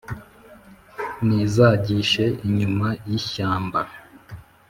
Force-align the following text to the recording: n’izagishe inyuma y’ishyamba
n’izagishe 1.25 2.25
inyuma 2.45 2.87
y’ishyamba 3.09 3.81